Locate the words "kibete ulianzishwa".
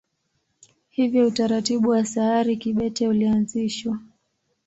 2.57-3.99